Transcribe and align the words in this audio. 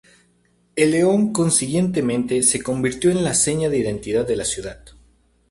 El 0.75 0.89
león 0.89 1.31
consiguientemente 1.31 2.41
se 2.41 2.63
convirtió 2.63 3.11
en 3.11 3.23
la 3.23 3.35
seña 3.35 3.69
de 3.69 3.77
identidad 3.77 4.27
de 4.27 4.35
la 4.35 4.45
ciudad. 4.45 4.83